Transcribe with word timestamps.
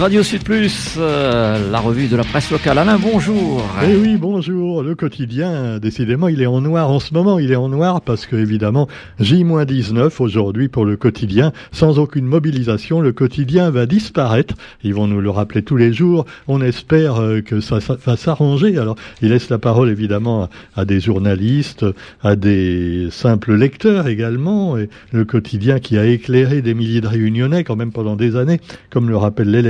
Radio 0.00 0.22
Sud 0.22 0.44
Plus, 0.44 0.94
euh, 0.96 1.70
la 1.70 1.78
revue 1.78 2.08
de 2.08 2.16
la 2.16 2.24
presse 2.24 2.50
locale. 2.50 2.78
Alain, 2.78 2.98
bonjour. 2.98 3.62
Eh 3.84 3.94
oui, 3.96 4.16
bonjour. 4.16 4.82
Le 4.82 4.94
quotidien, 4.94 5.78
décidément, 5.78 6.28
il 6.28 6.40
est 6.40 6.46
en 6.46 6.62
noir 6.62 6.90
en 6.90 7.00
ce 7.00 7.12
moment. 7.12 7.38
Il 7.38 7.52
est 7.52 7.56
en 7.56 7.68
noir 7.68 8.00
parce 8.00 8.24
que, 8.24 8.34
évidemment, 8.34 8.88
J-19 9.18 10.10
aujourd'hui 10.20 10.68
pour 10.68 10.86
le 10.86 10.96
quotidien. 10.96 11.52
Sans 11.70 11.98
aucune 11.98 12.24
mobilisation, 12.24 13.02
le 13.02 13.12
quotidien 13.12 13.68
va 13.68 13.84
disparaître. 13.84 14.54
Ils 14.82 14.94
vont 14.94 15.06
nous 15.06 15.20
le 15.20 15.28
rappeler 15.28 15.60
tous 15.60 15.76
les 15.76 15.92
jours. 15.92 16.24
On 16.48 16.62
espère 16.62 17.20
euh, 17.20 17.42
que 17.42 17.60
ça, 17.60 17.76
va 17.78 18.16
s'arranger. 18.16 18.78
Alors, 18.78 18.96
il 19.20 19.28
laisse 19.28 19.50
la 19.50 19.58
parole, 19.58 19.90
évidemment, 19.90 20.48
à, 20.76 20.86
des 20.86 21.00
journalistes, 21.00 21.84
à 22.22 22.36
des 22.36 23.08
simples 23.10 23.54
lecteurs 23.54 24.08
également. 24.08 24.78
Et 24.78 24.88
le 25.12 25.26
quotidien 25.26 25.78
qui 25.78 25.98
a 25.98 26.06
éclairé 26.06 26.62
des 26.62 26.72
milliers 26.72 27.02
de 27.02 27.06
réunionnais, 27.06 27.64
quand 27.64 27.76
même 27.76 27.92
pendant 27.92 28.16
des 28.16 28.36
années, 28.36 28.62
comme 28.88 29.10
le 29.10 29.18
rappellent 29.18 29.50
les 29.50 29.60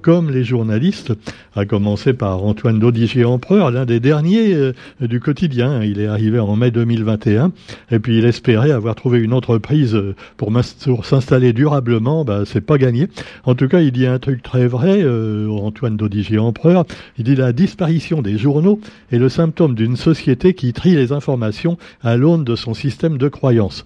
comme 0.00 0.30
les 0.30 0.44
journalistes, 0.44 1.12
à 1.54 1.64
commencer 1.64 2.12
par 2.12 2.44
Antoine 2.44 2.78
Dodigier-Empereur, 2.78 3.70
l'un 3.70 3.84
des 3.84 4.00
derniers 4.00 4.54
euh, 4.54 4.72
du 5.00 5.20
quotidien. 5.20 5.82
Il 5.82 6.00
est 6.00 6.06
arrivé 6.06 6.38
en 6.38 6.56
mai 6.56 6.70
2021 6.70 7.52
et 7.90 7.98
puis 7.98 8.18
il 8.18 8.24
espérait 8.24 8.70
avoir 8.70 8.94
trouvé 8.94 9.20
une 9.20 9.32
entreprise 9.32 9.94
euh, 9.94 10.14
pour, 10.36 10.52
s'installer 11.04 11.52
durablement. 11.52 12.24
Bah, 12.24 12.42
c'est 12.44 12.60
pas 12.60 12.78
gagné. 12.78 13.08
En 13.44 13.54
tout 13.54 13.68
cas, 13.68 13.80
il 13.80 13.92
dit 13.92 14.06
un 14.06 14.18
truc 14.18 14.42
très 14.42 14.66
vrai, 14.66 15.02
euh, 15.02 15.48
Antoine 15.48 15.96
Dodigier-Empereur. 15.96 16.84
Il 17.18 17.24
dit 17.24 17.36
la 17.36 17.52
disparition 17.52 18.22
des 18.22 18.36
journaux 18.36 18.80
est 19.12 19.18
le 19.18 19.28
symptôme 19.28 19.74
d'une 19.74 19.96
société 19.96 20.54
qui 20.54 20.72
trie 20.72 20.96
les 20.96 21.12
informations 21.12 21.78
à 22.02 22.16
l'aune 22.16 22.44
de 22.44 22.56
son 22.56 22.74
système 22.74 23.18
de 23.18 23.28
croyances. 23.28 23.84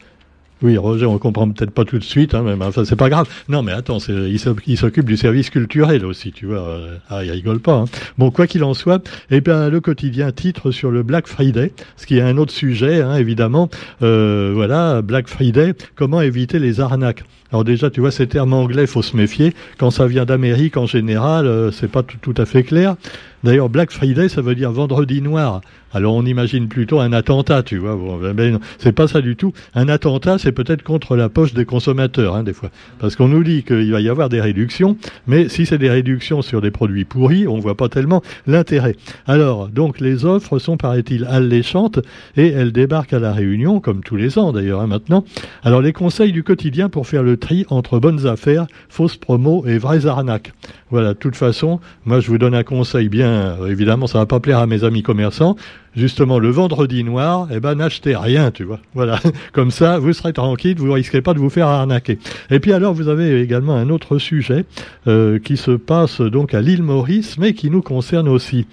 Oui, 0.63 0.77
Roger, 0.77 1.07
on 1.07 1.19
comprend 1.19 1.51
peut-être 1.51 1.73
pas 1.73 1.85
tout 1.85 1.99
de 1.99 2.05
suite, 2.05 2.35
hein, 2.35 2.43
mais 2.45 2.65
enfin, 2.65 2.85
c'est 2.85 2.97
pas 2.97 3.09
grave. 3.09 3.29
Non, 3.49 3.63
mais 3.63 3.73
attends, 3.73 3.99
il 3.99 4.39
s'occupe 4.39 5.05
du 5.05 5.17
service 5.17 5.51
culturel 5.51 6.05
aussi, 6.05 6.31
tu 6.31 6.47
vois. 6.47 6.61
Euh, 6.61 6.97
ah, 7.11 7.25
il 7.25 7.33
rigole 7.33 7.59
pas. 7.59 7.75
Hein. 7.75 7.85
Bon, 8.17 8.31
quoi 8.31 8.47
qu'il 8.47 8.63
en 8.63 8.73
soit, 8.73 9.03
eh 9.31 9.41
bien, 9.41 9.69
le 9.69 9.81
quotidien 9.81 10.31
titre 10.31 10.71
sur 10.71 10.93
le 10.93 11.03
Black 11.03 11.27
Friday, 11.27 11.73
ce 11.97 12.07
qui 12.07 12.19
est 12.19 12.23
un 12.23 12.37
autre 12.37 12.53
sujet, 12.53 13.03
hein, 13.03 13.17
évidemment. 13.17 13.71
Euh, 14.03 14.53
voilà, 14.55 15.03
Black 15.03 15.29
Friday, 15.29 15.75
comment 15.97 16.21
éviter 16.21 16.61
les 16.61 16.81
arnaques? 16.81 17.25
Alors 17.53 17.65
déjà, 17.65 17.91
tu 17.91 18.01
vois, 18.01 18.11
ces 18.11 18.27
termes 18.27 18.55
anglais, 18.55 18.87
faut 18.87 19.03
se 19.03 19.15
méfier. 19.15 19.53
Quand 19.77 19.91
ça 19.91 20.07
vient 20.07 20.25
d'Amérique, 20.25 20.79
en 20.79 20.87
général, 20.87 21.47
euh, 21.47 21.71
c'est 21.71 21.91
pas 21.91 22.03
tout, 22.03 22.35
à 22.39 22.47
fait 22.47 22.63
clair. 22.63 22.97
D'ailleurs, 23.45 23.69
Black 23.69 23.91
Friday, 23.91 24.29
ça 24.29 24.41
veut 24.41 24.55
dire 24.55 24.73
vendredi 24.73 25.21
noir. 25.21 25.61
Alors 25.95 26.15
on 26.15 26.25
imagine 26.25 26.69
plutôt 26.69 27.01
un 27.01 27.13
attentat, 27.13 27.63
tu 27.63 27.77
vois. 27.77 27.99
Ben, 28.21 28.33
ben 28.33 28.59
c'est 28.79 28.93
pas 28.93 29.09
ça 29.09 29.21
du 29.21 29.37
tout. 29.37 29.53
Un 29.75 29.89
attentat, 29.89 30.39
c'est 30.39 30.53
peut-être 30.53 30.83
contre 30.83 31.17
la 31.17 31.29
poche 31.29 31.53
des 31.53 31.65
consommateurs, 31.65 32.35
hein, 32.35 32.45
des 32.45 32.53
fois. 32.53 32.71
Parce 32.99 33.15
qu'on 33.17 33.29
nous 33.29 33.45
dit 33.45 33.63
qu'il 33.63 33.93
va 33.93 34.01
y 34.01 34.09
avoir 34.09 34.29
des 34.29 34.41
réductions, 34.41 34.97
mais 35.27 35.49
si 35.49 35.67
c'est 35.67 35.79
des 35.79 35.91
réductions 35.91 36.41
sur 36.41 36.61
des 36.61 36.71
produits 36.71 37.05
pourris, 37.05 37.47
on 37.47 37.59
voit 37.59 37.77
pas 37.77 37.89
tellement 37.89 38.23
l'intérêt. 38.47 38.97
Alors, 39.27 39.69
donc 39.69 40.01
les 40.01 40.25
offres 40.25 40.59
sont, 40.59 40.77
paraît-il, 40.77 41.25
alléchantes 41.25 42.01
et 42.37 42.49
elles 42.49 42.73
débarquent 42.73 43.13
à 43.13 43.19
la 43.19 43.33
Réunion, 43.33 43.81
comme 43.81 44.03
tous 44.03 44.17
les 44.17 44.39
ans 44.39 44.53
d'ailleurs, 44.53 44.81
hein, 44.81 44.87
maintenant. 44.87 45.25
Alors 45.63 45.83
les 45.83 45.93
conseils 45.93 46.33
du 46.33 46.43
quotidien 46.43 46.89
pour 46.89 47.07
faire 47.07 47.23
le 47.23 47.37
tri 47.37 47.67
entre 47.69 47.99
bonnes 47.99 48.27
affaires, 48.27 48.67
fausses 48.89 49.17
promos 49.17 49.67
et 49.67 49.79
vraies 49.79 50.07
arnaques. 50.07 50.53
Voilà, 50.91 51.15
de 51.15 51.19
toute 51.19 51.37
façon, 51.37 51.81
moi 52.05 52.21
je 52.21 52.29
vous 52.29 52.39
donne 52.39 52.55
un 52.55 52.65
conseil 52.65 53.09
bien, 53.09 53.32
évidemment 53.69 54.07
ça 54.07 54.19
va 54.19 54.27
pas 54.27 54.41
plaire 54.41 54.59
à 54.59 54.67
mes 54.67 54.85
amis 54.85 55.03
commerçants, 55.03 55.57
justement 55.95 56.39
le 56.39 56.51
vendredi 56.51 57.05
noir, 57.05 57.49
eh 57.53 57.61
ben 57.61 57.75
n'achetez 57.75 58.17
rien, 58.17 58.51
tu 58.51 58.65
vois. 58.65 58.81
Voilà, 58.95 59.21
comme 59.53 59.71
ça 59.71 59.99
vous 59.99 60.13
serez 60.13 60.33
tranquille, 60.33 60.77
vous 60.79 60.93
risquerez 60.93 61.23
pas 61.23 61.35
de 61.35 61.39
vous 61.39 61.51
faire 61.51 61.67
arnaquer. 61.67 62.19
Et 62.51 62.61
puis 62.61 62.73
alors 62.73 62.95
vous 62.95 63.09
avez 63.09 63.41
également 63.41 63.75
un 63.75 63.91
autre 63.91 64.19
sujet 64.19 64.65
euh, 65.07 65.39
qui 65.39 65.57
se 65.57 65.73
passe 65.73 66.21
donc 66.21 66.55
à 66.55 66.61
l'île 66.61 66.83
Maurice, 66.83 67.39
mais 67.39 67.55
qui 67.55 67.71
nous 67.71 67.83
concerne 67.83 68.29
aussi. 68.29 68.67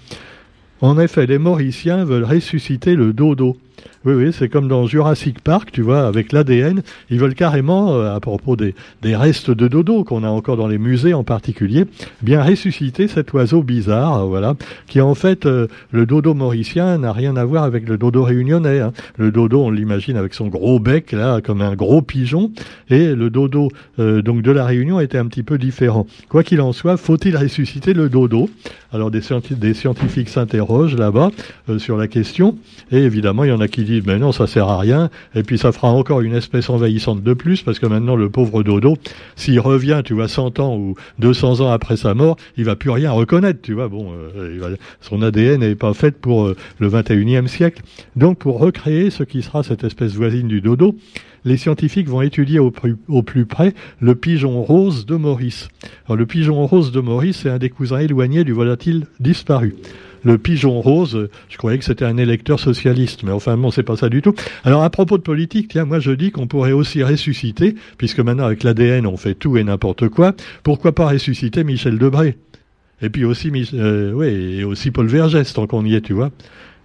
En 0.82 0.98
effet, 0.98 1.26
les 1.26 1.40
Mauriciens 1.40 2.06
veulent 2.06 2.24
ressusciter 2.24 2.96
le 2.96 3.12
dodo. 3.12 3.58
Oui, 4.06 4.14
oui, 4.14 4.32
c'est 4.32 4.48
comme 4.48 4.70
dans 4.70 4.88
Jurassic 4.88 5.42
Park, 5.42 5.72
tu 5.74 5.82
vois, 5.82 6.08
avec 6.08 6.32
l'ADN. 6.32 6.84
Ils 7.10 7.20
veulent 7.20 7.36
carrément, 7.36 7.94
euh, 7.94 8.16
à 8.16 8.20
propos 8.20 8.56
des, 8.56 8.74
restes 9.04 9.52
de 9.52 9.68
dodo 9.68 10.04
qu'on 10.06 10.24
a 10.24 10.30
encore 10.30 10.56
dans 10.56 10.68
les 10.68 10.78
musées 10.78 11.14
en 11.14 11.24
particulier, 11.24 11.86
bien 12.22 12.42
ressusciter 12.42 13.08
cet 13.08 13.34
oiseau 13.34 13.62
bizarre, 13.62 14.26
voilà, 14.26 14.56
qui 14.88 15.02
en 15.02 15.16
fait, 15.16 15.46
euh, 15.46 15.68
le 15.92 16.06
dodo 16.06 16.34
mauricien 16.34 16.98
n'a 16.98 17.12
rien 17.12 17.36
à 17.36 17.44
voir 17.44 17.64
avec 17.64 17.90
le 17.90 17.98
dodo 17.98 18.24
réunionnais. 18.24 18.80
Hein. 18.80 18.94
Le 19.18 19.32
dodo, 19.32 19.64
on 19.64 19.72
l'imagine 19.72 20.16
avec 20.16 20.34
son 20.34 20.48
gros 20.48 20.80
bec, 20.80 21.12
là, 21.12 21.42
comme 21.42 21.62
un 21.62 21.76
gros 21.76 22.02
pigeon, 22.02 22.52
et 22.90 23.14
le 23.14 23.30
dodo 23.30 23.70
euh, 24.00 24.22
donc 24.22 24.42
de 24.42 24.52
la 24.52 24.66
Réunion 24.66 25.00
était 25.00 25.18
un 25.18 25.26
petit 25.26 25.44
peu 25.44 25.58
différent. 25.58 26.08
Quoi 26.30 26.44
qu'il 26.44 26.62
en 26.62 26.72
soit, 26.72 26.98
faut-il 26.98 27.36
ressusciter 27.36 27.94
le 27.94 28.10
dodo? 28.10 28.50
Alors 28.92 29.12
des, 29.12 29.22
des 29.52 29.74
scientifiques 29.74 30.30
s'interrogent 30.30 30.96
là-bas 30.96 31.32
sur 31.78 31.98
la 31.98 32.08
question, 32.08 32.58
et 32.92 32.98
évidemment, 32.98 33.44
il 33.44 33.50
y 33.50 33.54
en 33.54 33.62
a 33.62 33.68
qui 33.70 33.84
disent 33.84 34.06
mais 34.06 34.18
non 34.18 34.32
ça 34.32 34.48
sert 34.48 34.68
à 34.68 34.78
rien. 34.78 35.10
Et 35.36 35.44
puis 35.44 35.58
ça 35.58 35.72
fera 35.72 35.90
encore 35.90 36.22
une 36.22 36.36
espèce 36.36 36.70
envahissante 36.70 37.24
de 37.24 37.34
plus 37.34 37.62
parce 37.62 37.80
que 37.80 37.86
maintenant 37.86 38.16
le 38.16 38.30
pauvre 38.30 38.64
dodo 38.64 38.98
s'il 39.36 39.60
revient 39.60 40.02
tu 40.04 40.14
vois 40.14 40.28
100 40.28 40.60
ans 40.60 40.76
ou 40.76 40.96
200 41.20 41.62
ans 41.62 41.72
après 41.72 41.98
sa 41.98 42.14
mort 42.14 42.38
il 42.58 42.66
va 42.66 42.76
plus 42.76 42.90
rien 42.90 43.12
reconnaître 43.12 43.62
tu 43.62 43.74
vois. 43.74 43.88
Bon 43.88 44.12
euh, 44.36 44.76
son 45.02 45.22
ADN 45.22 45.62
n'est 45.62 45.76
pas 45.76 45.94
fait 45.94 46.20
pour 46.20 46.48
euh, 46.48 46.56
le 46.80 46.90
21e 46.90 47.48
siècle. 47.48 47.82
Donc 48.16 48.40
pour 48.40 48.60
recréer 48.60 49.10
ce 49.10 49.24
qui 49.24 49.42
sera 49.42 49.64
cette 49.64 49.84
espèce 49.84 50.14
voisine 50.14 50.48
du 50.48 50.62
dodo 50.62 50.96
les 51.46 51.58
scientifiques 51.58 52.10
vont 52.10 52.22
étudier 52.22 52.60
au, 52.60 52.72
plus 52.72 53.46
près 53.46 53.74
le 54.00 54.16
pigeon 54.16 54.62
rose 54.62 55.06
de 55.06 55.16
Maurice. 55.16 55.70
Alors, 56.06 56.18
le 56.18 56.26
pigeon 56.26 56.66
rose 56.66 56.92
de 56.92 57.00
Maurice 57.00 57.46
est 57.46 57.50
un 57.50 57.58
des 57.58 57.70
cousins 57.70 58.00
éloignés 58.00 58.44
du 58.44 58.52
volatile 58.52 59.06
disparu 59.20 59.76
le 60.24 60.38
pigeon 60.38 60.82
rose, 60.82 61.30
je 61.50 61.58
croyais 61.58 61.78
que 61.78 61.86
c'était 61.86 62.06
un 62.06 62.18
électeur 62.18 62.60
socialiste, 62.60 63.24
mais 63.24 63.32
enfin 63.32 63.58
bon, 63.58 63.72
c'est 63.72 63.84
pas 63.84 63.98
ça 63.98 64.10
du 64.10 64.22
tout. 64.22 64.34
Alors 64.64 64.84
à 64.84 64.90
propos 64.90 65.18
de 65.18 65.24
politique, 65.24 65.70
tiens, 65.70 65.86
moi 65.86 66.00
je 66.00 66.12
dis 66.12 66.32
qu'on 66.32 66.48
pourrait 66.48 66.72
aussi 66.72 67.04
ressusciter, 67.04 67.76
puisque 67.98 68.20
maintenant 68.20 68.46
avec 68.46 68.64
l'ADN 68.64 69.06
on 69.08 69.18
fait 69.18 69.36
tout 69.36 69.58
et 69.58 69.64
n'importe 69.64 70.10
quoi, 70.10 70.34
pourquoi 70.64 70.94
pas 70.94 71.08
ressusciter 71.08 71.64
Michel 71.64 71.98
Debré? 71.98 72.38
Et 73.02 73.10
puis 73.10 73.24
aussi, 73.26 73.52
euh, 73.74 74.66
aussi 74.66 74.92
Paul 74.92 75.08
Vergès, 75.08 75.54
tant 75.54 75.68
qu'on 75.68 75.86
y 75.86 75.96
est, 75.96 76.02
tu 76.02 76.14
vois. 76.14 76.32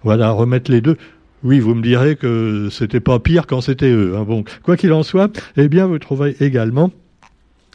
Voilà, 0.03 0.31
remettre 0.31 0.71
les 0.71 0.81
deux. 0.81 0.97
Oui, 1.43 1.59
vous 1.59 1.75
me 1.75 1.81
direz 1.81 2.15
que 2.15 2.69
c'était 2.71 2.99
pas 2.99 3.19
pire 3.19 3.47
quand 3.47 3.61
c'était 3.61 3.91
eux. 3.91 4.15
Hein. 4.15 4.23
Bon, 4.23 4.43
quoi 4.63 4.77
qu'il 4.77 4.93
en 4.93 5.03
soit, 5.03 5.31
eh 5.57 5.67
bien, 5.67 5.85
vous 5.85 5.99
trouverez 5.99 6.35
également 6.39 6.91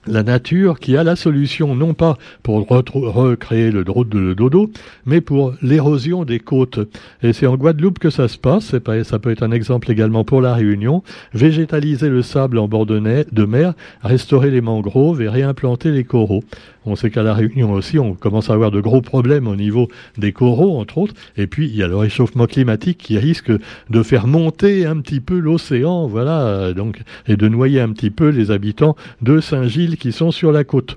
la 0.07 0.23
nature 0.23 0.81
qui 0.81 0.97
a 0.97 1.05
la 1.05 1.17
solution 1.17 1.75
non 1.75 1.95
pas 1.95 2.17
pour 2.43 2.67
recréer 2.67 3.71
le, 3.71 3.85
le 3.85 4.35
dodo, 4.35 4.71
mais 5.07 5.21
pour 5.21 5.55
l'érosion 5.63 6.25
des 6.25 6.39
côtes. 6.39 6.81
Et 7.23 7.33
c'est 7.33 7.47
en 7.47 7.57
Guadeloupe 7.57 7.99
que 7.99 8.11
ça 8.11 8.29
se 8.29 8.39
passe, 8.39 8.75
pas, 8.83 9.05
ça 9.05 9.19
peut 9.19 9.31
être 9.31 9.43
un 9.43 9.53
exemple 9.53 9.91
également 9.91 10.25
pour 10.25 10.41
la 10.41 10.55
Réunion, 10.55 11.03
végétaliser 11.35 12.09
le 12.09 12.23
sable 12.23 12.59
en 12.59 12.69
bord 12.69 12.87
de, 12.87 12.99
de 13.31 13.45
mer, 13.45 13.75
restaurer 14.03 14.51
les 14.51 14.61
mangroves 14.61 15.23
et 15.23 15.29
réimplanter 15.29 15.91
les 15.91 16.05
coraux. 16.05 16.45
On 16.87 16.97
sait 16.97 17.11
qu'à 17.11 17.23
la 17.23 17.35
Réunion 17.35 17.73
aussi, 17.73 17.99
on 17.99 18.15
commence 18.15 18.49
à 18.49 18.55
avoir 18.55 18.71
de 18.71 18.81
gros 18.81 19.03
problèmes 19.03 19.47
au 19.47 19.57
niveau 19.57 19.89
des 20.17 20.33
coraux, 20.33 20.81
entre 20.81 20.97
autres. 20.97 21.15
Et 21.37 21.47
puis, 21.47 21.67
il 21.69 21.77
y 21.77 21.83
a 21.83 21.89
le 21.89 21.97
réchauffement 21.97 22.47
climatique 22.47 22.97
qui 22.97 23.19
risque 23.19 23.53
de 23.91 24.03
faire 24.03 24.27
monter 24.27 24.87
un 24.87 24.99
petit 25.01 25.21
peu 25.21 25.39
l'océan, 25.39 26.07
voilà, 26.07 26.73
donc, 26.73 27.03
et 27.29 27.37
de 27.37 27.49
noyer 27.49 27.81
un 27.81 27.91
petit 27.91 28.09
peu 28.09 28.31
les 28.31 28.51
habitants 28.51 28.97
de 29.21 29.41
Saint-Gilles 29.41 29.90
qui 29.97 30.13
sont 30.13 30.31
sur 30.31 30.53
la 30.53 30.65
côte. 30.65 30.97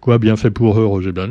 Quoi, 0.00 0.18
bien 0.18 0.36
fait 0.36 0.50
pour 0.50 0.78
eux, 0.80 0.84
Roger? 0.84 1.12
Ben. 1.12 1.30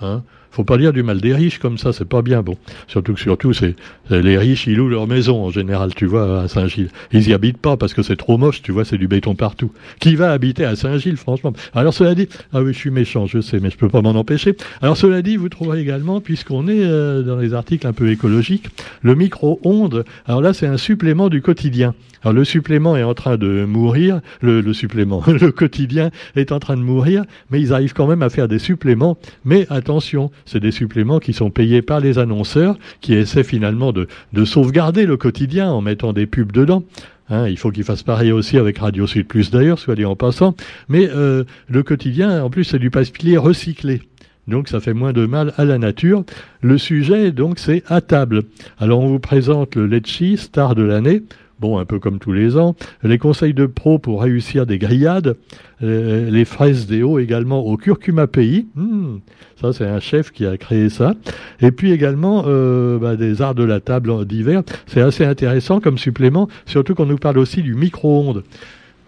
Hein 0.00 0.22
faut 0.50 0.64
pas 0.64 0.78
dire 0.78 0.92
du 0.92 1.02
mal 1.02 1.20
des 1.20 1.34
riches 1.34 1.58
comme 1.58 1.78
ça, 1.78 1.92
c'est 1.92 2.08
pas 2.08 2.22
bien 2.22 2.42
bon. 2.42 2.56
Surtout 2.86 3.14
que 3.14 3.20
surtout, 3.20 3.52
c'est 3.52 3.76
les 4.10 4.38
riches, 4.38 4.66
ils 4.66 4.76
louent 4.76 4.88
leur 4.88 5.06
maison 5.06 5.44
en 5.44 5.50
général, 5.50 5.94
tu 5.94 6.06
vois, 6.06 6.42
à 6.42 6.48
Saint-Gilles. 6.48 6.90
Ils 7.12 7.28
y 7.28 7.34
habitent 7.34 7.58
pas 7.58 7.76
parce 7.76 7.94
que 7.94 8.02
c'est 8.02 8.16
trop 8.16 8.38
moche, 8.38 8.62
tu 8.62 8.72
vois, 8.72 8.84
c'est 8.84 8.98
du 8.98 9.08
béton 9.08 9.34
partout. 9.34 9.70
Qui 10.00 10.16
va 10.16 10.32
habiter 10.32 10.64
à 10.64 10.76
Saint-Gilles, 10.76 11.16
franchement? 11.16 11.52
Alors 11.74 11.94
cela 11.94 12.14
dit, 12.14 12.28
ah 12.52 12.62
oui, 12.62 12.72
je 12.72 12.78
suis 12.78 12.90
méchant, 12.90 13.26
je 13.26 13.40
sais, 13.40 13.60
mais 13.60 13.70
je 13.70 13.76
peux 13.76 13.88
pas 13.88 14.02
m'en 14.02 14.10
empêcher. 14.10 14.56
Alors 14.82 14.96
cela 14.96 15.22
dit, 15.22 15.36
vous 15.36 15.48
trouverez 15.48 15.80
également, 15.80 16.20
puisqu'on 16.20 16.68
est 16.68 16.84
euh, 16.84 17.22
dans 17.22 17.36
les 17.36 17.54
articles 17.54 17.86
un 17.86 17.92
peu 17.92 18.10
écologiques, 18.10 18.68
le 19.02 19.14
micro-ondes. 19.14 20.04
Alors 20.26 20.40
là, 20.40 20.52
c'est 20.54 20.66
un 20.66 20.76
supplément 20.76 21.28
du 21.28 21.42
quotidien. 21.42 21.94
Alors 22.22 22.34
le 22.34 22.44
supplément 22.44 22.96
est 22.96 23.02
en 23.02 23.14
train 23.14 23.36
de 23.36 23.64
mourir, 23.64 24.20
le, 24.40 24.60
le 24.60 24.72
supplément, 24.72 25.22
le 25.26 25.52
quotidien 25.52 26.10
est 26.34 26.52
en 26.52 26.58
train 26.58 26.76
de 26.76 26.82
mourir, 26.82 27.24
mais 27.50 27.60
ils 27.60 27.72
arrivent 27.72 27.92
quand 27.92 28.06
même 28.06 28.22
à 28.22 28.30
faire 28.30 28.48
des 28.48 28.58
suppléments. 28.58 29.18
Mais 29.44 29.66
attention, 29.70 30.30
c'est 30.46 30.60
des 30.60 30.70
suppléments 30.70 31.18
qui 31.18 31.32
sont 31.32 31.50
payés 31.50 31.82
par 31.82 32.00
les 32.00 32.18
annonceurs, 32.18 32.78
qui 33.00 33.14
essaient 33.14 33.44
finalement 33.44 33.92
de, 33.92 34.08
sauvegarder 34.44 35.06
le 35.06 35.16
quotidien 35.16 35.70
en 35.70 35.80
mettant 35.80 36.12
des 36.12 36.26
pubs 36.26 36.52
dedans. 36.52 36.84
Hein, 37.30 37.48
il 37.48 37.58
faut 37.58 37.70
qu'ils 37.70 37.84
fassent 37.84 38.02
pareil 38.02 38.32
aussi 38.32 38.56
avec 38.56 38.78
Radio 38.78 39.06
Sud 39.06 39.26
Plus 39.26 39.50
d'ailleurs, 39.50 39.78
soit 39.78 39.94
dit 39.94 40.06
en 40.06 40.16
passant. 40.16 40.54
Mais 40.88 41.08
euh, 41.10 41.44
le 41.68 41.82
quotidien, 41.82 42.42
en 42.42 42.48
plus, 42.48 42.64
c'est 42.64 42.78
du 42.78 42.90
papier 42.90 43.36
recyclé. 43.36 44.02
Donc 44.48 44.68
ça 44.68 44.80
fait 44.80 44.94
moins 44.94 45.12
de 45.12 45.26
mal 45.26 45.52
à 45.58 45.66
la 45.66 45.76
nature. 45.76 46.24
Le 46.62 46.78
sujet, 46.78 47.30
donc, 47.32 47.58
c'est 47.58 47.82
à 47.86 48.00
table. 48.00 48.44
Alors 48.78 49.00
on 49.00 49.08
vous 49.08 49.18
présente 49.18 49.76
le 49.76 49.86
Lecce, 49.86 50.36
star 50.36 50.74
de 50.74 50.82
l'année. 50.82 51.22
Bon, 51.60 51.78
un 51.78 51.84
peu 51.84 51.98
comme 51.98 52.18
tous 52.18 52.32
les 52.32 52.56
ans, 52.56 52.74
les 53.02 53.18
conseils 53.18 53.54
de 53.54 53.66
pro 53.66 53.98
pour 53.98 54.22
réussir 54.22 54.66
des 54.66 54.78
grillades, 54.78 55.36
euh, 55.82 56.30
les 56.30 56.44
fraises 56.44 56.86
des 56.86 57.02
hauts 57.02 57.18
également 57.18 57.60
au 57.60 57.76
curcuma 57.76 58.26
pays. 58.26 58.66
Hmm, 58.74 59.18
ça, 59.60 59.72
c'est 59.72 59.86
un 59.86 60.00
chef 60.00 60.30
qui 60.30 60.46
a 60.46 60.56
créé 60.56 60.88
ça. 60.88 61.14
Et 61.60 61.70
puis 61.70 61.92
également 61.92 62.44
euh, 62.46 62.98
bah, 62.98 63.16
des 63.16 63.42
arts 63.42 63.54
de 63.54 63.64
la 63.64 63.80
table 63.80 64.24
d'hiver. 64.24 64.62
C'est 64.86 65.00
assez 65.00 65.24
intéressant 65.24 65.80
comme 65.80 65.98
supplément, 65.98 66.48
surtout 66.66 66.94
qu'on 66.94 67.06
nous 67.06 67.18
parle 67.18 67.38
aussi 67.38 67.62
du 67.62 67.74
micro-ondes. 67.74 68.44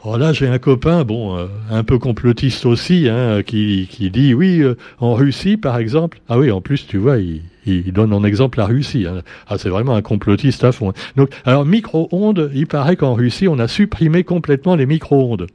Oh 0.02 0.16
là, 0.16 0.32
j'ai 0.32 0.48
un 0.48 0.58
copain, 0.58 1.04
bon, 1.04 1.36
euh, 1.36 1.46
un 1.70 1.84
peu 1.84 1.98
complotiste 1.98 2.64
aussi, 2.64 3.06
hein, 3.10 3.42
qui, 3.42 3.86
qui 3.90 4.10
dit 4.10 4.32
oui, 4.32 4.60
euh, 4.62 4.74
en 4.98 5.12
Russie, 5.12 5.58
par 5.58 5.76
exemple. 5.76 6.22
Ah 6.26 6.38
oui, 6.38 6.50
en 6.50 6.62
plus, 6.62 6.86
tu 6.86 6.96
vois, 6.96 7.18
il, 7.18 7.42
il 7.66 7.92
donne 7.92 8.14
en 8.14 8.24
exemple 8.24 8.58
la 8.58 8.64
Russie. 8.64 9.06
Hein. 9.06 9.20
Ah, 9.46 9.58
c'est 9.58 9.68
vraiment 9.68 9.94
un 9.94 10.00
complotiste 10.00 10.64
à 10.64 10.72
fond. 10.72 10.94
Donc, 11.16 11.28
alors 11.44 11.66
micro-ondes, 11.66 12.50
il 12.54 12.66
paraît 12.66 12.96
qu'en 12.96 13.12
Russie, 13.12 13.46
on 13.46 13.58
a 13.58 13.68
supprimé 13.68 14.24
complètement 14.24 14.74
les 14.74 14.86
micro-ondes. 14.86 15.48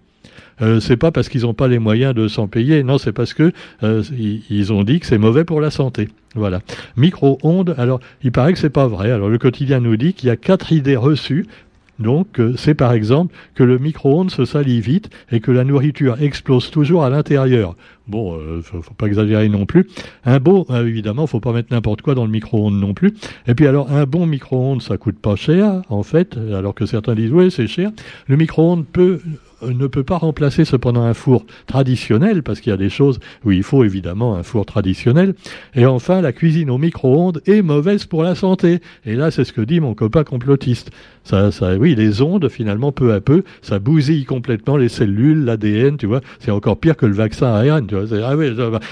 Euh, 0.61 0.79
c'est 0.79 0.95
pas 0.95 1.11
parce 1.11 1.27
qu'ils 1.27 1.41
n'ont 1.41 1.53
pas 1.53 1.67
les 1.67 1.79
moyens 1.79 2.13
de 2.13 2.27
s'en 2.27 2.47
payer, 2.47 2.83
non, 2.83 2.97
c'est 2.97 3.11
parce 3.11 3.33
que 3.33 3.51
euh, 3.83 4.03
ils 4.49 4.71
ont 4.71 4.83
dit 4.83 4.99
que 4.99 5.05
c'est 5.05 5.17
mauvais 5.17 5.43
pour 5.43 5.59
la 5.59 5.69
santé. 5.69 6.07
Voilà. 6.33 6.61
Micro-ondes, 6.95 7.75
alors 7.77 7.99
il 8.23 8.31
paraît 8.31 8.53
que 8.53 8.59
c'est 8.59 8.69
pas 8.69 8.87
vrai. 8.87 9.11
Alors 9.11 9.29
le 9.29 9.37
quotidien 9.37 9.79
nous 9.79 9.97
dit 9.97 10.13
qu'il 10.13 10.27
y 10.27 10.31
a 10.31 10.37
quatre 10.37 10.71
idées 10.71 10.95
reçues 10.95 11.47
donc, 11.99 12.39
euh, 12.39 12.53
c'est 12.57 12.73
par 12.73 12.93
exemple 12.93 13.33
que 13.53 13.63
le 13.63 13.77
micro-ondes 13.77 14.31
se 14.31 14.45
salit 14.45 14.81
vite 14.81 15.09
et 15.31 15.39
que 15.39 15.51
la 15.51 15.63
nourriture 15.63 16.21
explose 16.21 16.69
toujours 16.69 17.03
à 17.03 17.09
l'intérieur. 17.09 17.75
Bon, 18.07 18.37
euh, 18.37 18.61
faut, 18.61 18.81
pas 18.97 19.07
exagérer 19.07 19.49
non 19.49 19.65
plus. 19.65 19.87
Un 20.25 20.39
beau, 20.39 20.65
euh, 20.69 20.85
évidemment, 20.85 21.25
faut 21.25 21.39
pas 21.39 21.53
mettre 21.53 21.73
n'importe 21.73 22.01
quoi 22.01 22.13
dans 22.13 22.25
le 22.25 22.31
micro-ondes 22.31 22.79
non 22.79 22.93
plus. 22.93 23.13
Et 23.47 23.55
puis 23.55 23.65
alors, 23.65 23.91
un 23.91 24.05
bon 24.05 24.25
micro-ondes, 24.25 24.81
ça 24.81 24.97
coûte 24.97 25.17
pas 25.19 25.35
cher, 25.35 25.81
en 25.89 26.03
fait, 26.03 26.37
alors 26.37 26.75
que 26.75 26.85
certains 26.85 27.15
disent 27.15 27.31
oui, 27.31 27.49
c'est 27.49 27.67
cher. 27.67 27.91
Le 28.27 28.35
micro-ondes 28.35 28.85
peut 28.85 29.21
ne 29.73 29.87
peut 29.87 30.03
pas 30.03 30.17
remplacer 30.17 30.65
cependant 30.65 31.03
un 31.03 31.13
four 31.13 31.45
traditionnel, 31.67 32.43
parce 32.43 32.59
qu'il 32.59 32.71
y 32.71 32.73
a 32.73 32.77
des 32.77 32.89
choses 32.89 33.19
où 33.43 33.51
il 33.51 33.63
faut 33.63 33.83
évidemment 33.83 34.35
un 34.35 34.43
four 34.43 34.65
traditionnel. 34.65 35.33
Et 35.75 35.85
enfin, 35.85 36.21
la 36.21 36.33
cuisine 36.33 36.69
au 36.69 36.77
micro-ondes 36.77 37.41
est 37.45 37.61
mauvaise 37.61 38.05
pour 38.05 38.23
la 38.23 38.35
santé. 38.35 38.79
Et 39.05 39.15
là, 39.15 39.31
c'est 39.31 39.43
ce 39.43 39.53
que 39.53 39.61
dit 39.61 39.79
mon 39.79 39.93
copain 39.93 40.23
complotiste. 40.23 40.91
Ça, 41.23 41.51
ça, 41.51 41.75
oui, 41.75 41.95
les 41.95 42.21
ondes, 42.21 42.49
finalement, 42.49 42.91
peu 42.91 43.13
à 43.13 43.19
peu, 43.19 43.43
ça 43.63 43.79
bousille 43.79 44.25
complètement 44.25 44.77
les 44.77 44.89
cellules, 44.89 45.43
l'ADN, 45.43 45.97
tu 45.97 46.05
vois. 46.05 46.21
C'est 46.39 46.51
encore 46.51 46.79
pire 46.79 46.95
que 46.95 47.07
le 47.07 47.13
vaccin 47.13 47.47
ARN, 47.47 47.87
tu 47.87 47.95
vois. 47.95 48.05
Ah 48.23 48.35
oui, 48.35 48.47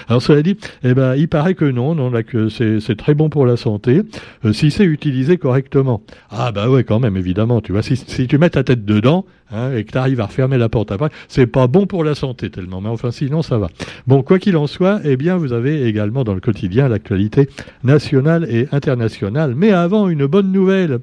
alors, 0.07 0.21
cela 0.21 0.41
dit, 0.41 0.57
eh 0.83 0.95
ben, 0.95 1.15
il 1.15 1.27
paraît 1.27 1.53
que 1.53 1.65
non, 1.65 1.93
non, 1.93 2.09
là, 2.09 2.23
que 2.23 2.49
c'est 2.49 2.95
très 2.97 3.13
bon 3.13 3.29
pour 3.29 3.45
la 3.45 3.55
santé, 3.55 4.01
euh, 4.45 4.53
si 4.53 4.71
c'est 4.71 4.83
utilisé 4.83 5.37
correctement. 5.37 6.01
Ah, 6.31 6.51
bah 6.51 6.69
ouais, 6.69 6.83
quand 6.83 6.99
même, 6.99 7.17
évidemment, 7.17 7.61
tu 7.61 7.71
vois. 7.71 7.83
Si, 7.83 7.95
si 7.95 8.27
tu 8.27 8.39
mets 8.39 8.49
ta 8.49 8.63
tête 8.63 8.83
dedans, 8.83 9.25
hein, 9.53 9.73
et 9.75 9.83
que 9.83 9.91
tu 9.91 9.97
arrives 9.97 10.19
à 10.19 10.25
refermer 10.25 10.57
la 10.57 10.69
porte 10.69 10.91
après, 10.91 11.09
c'est 11.27 11.47
pas 11.47 11.67
bon 11.67 11.85
pour 11.85 12.03
la 12.03 12.15
santé 12.15 12.49
tellement, 12.49 12.81
mais 12.81 12.89
enfin, 12.89 13.11
sinon, 13.11 13.41
ça 13.41 13.57
va. 13.57 13.69
Bon, 14.07 14.23
quoi 14.23 14.39
qu'il 14.39 14.57
en 14.57 14.67
soit, 14.67 14.99
eh 15.03 15.15
bien, 15.15 15.37
vous 15.37 15.53
avez 15.53 15.85
également 15.87 16.23
dans 16.23 16.33
le 16.33 16.41
quotidien 16.41 16.87
l'actualité 16.87 17.47
nationale 17.83 18.45
et 18.49 18.67
internationale. 18.71 19.53
Mais 19.55 19.71
avant, 19.71 20.09
une 20.09 20.25
bonne 20.25 20.51
nouvelle. 20.51 20.99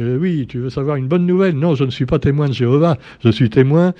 Euh, 0.00 0.18
oui, 0.18 0.46
tu 0.48 0.58
veux 0.58 0.70
savoir 0.70 0.96
une 0.96 1.06
bonne 1.06 1.26
nouvelle? 1.26 1.56
Non, 1.56 1.74
je 1.74 1.84
ne 1.84 1.90
suis 1.90 2.06
pas 2.06 2.18
témoin 2.18 2.48
de 2.48 2.52
Jéhovah, 2.52 2.98
je 3.22 3.30
suis 3.30 3.48
témoin 3.48 3.94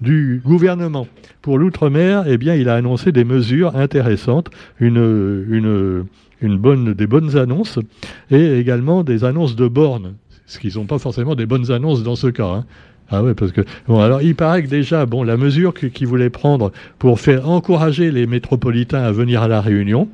du 0.00 0.40
gouvernement. 0.44 1.06
Pour 1.42 1.58
l'outre-mer, 1.58 2.24
eh 2.26 2.38
bien, 2.38 2.54
il 2.54 2.68
a 2.68 2.74
annoncé 2.74 3.12
des 3.12 3.24
mesures 3.24 3.76
intéressantes, 3.76 4.50
une, 4.80 6.06
une, 6.40 6.56
bonne, 6.56 6.94
des 6.94 7.06
bonnes 7.06 7.36
annonces 7.36 7.78
et 8.30 8.58
également 8.58 9.04
des 9.04 9.24
annonces 9.24 9.56
de 9.56 9.68
bornes, 9.68 10.14
ce 10.46 10.58
qui 10.58 10.68
ne 10.68 10.84
pas 10.84 10.98
forcément 10.98 11.34
des 11.34 11.46
bonnes 11.46 11.70
annonces 11.70 12.02
dans 12.02 12.16
ce 12.16 12.28
cas. 12.28 12.46
Hein. 12.46 12.64
Ah 13.10 13.22
ouais, 13.22 13.34
parce 13.34 13.52
que 13.52 13.60
bon, 13.86 14.00
alors 14.00 14.22
il 14.22 14.34
paraît 14.34 14.62
que 14.62 14.68
déjà, 14.68 15.06
bon, 15.06 15.22
la 15.22 15.36
mesure 15.36 15.74
qu'il 15.74 16.06
voulait 16.06 16.30
prendre 16.30 16.72
pour 16.98 17.20
faire 17.20 17.48
encourager 17.48 18.10
les 18.10 18.26
métropolitains 18.26 19.02
à 19.02 19.12
venir 19.12 19.42
à 19.42 19.48
la 19.48 19.60
Réunion, 19.60 20.08